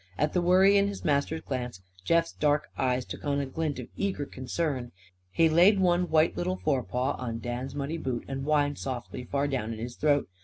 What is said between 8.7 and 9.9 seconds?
softly, far down in